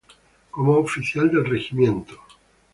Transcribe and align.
Como 0.49 0.79
oficial 0.79 1.29
del 1.29 1.45
regimiento 1.45 2.13
nro. 2.13 2.23